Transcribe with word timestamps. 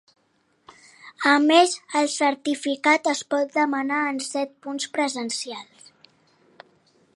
A 1.31 1.33
més, 1.43 1.75
el 1.99 2.09
certificat 2.13 3.11
es 3.13 3.21
pot 3.35 3.53
demanar 3.59 4.01
en 4.15 4.19
set 4.31 4.57
punts 4.67 4.91
presencials. 4.99 5.89